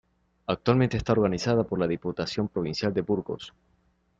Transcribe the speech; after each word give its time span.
Actualmente 0.47 0.97
está 0.97 1.11
organizada 1.13 1.63
por 1.63 1.77
la 1.77 1.85
Diputación 1.85 2.47
Provincial 2.47 2.91
de 2.91 3.01
Burgos. 3.03 3.53